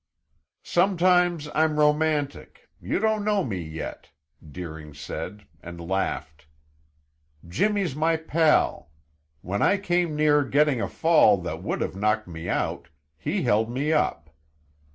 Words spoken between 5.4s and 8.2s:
and laughed. "Jimmy's my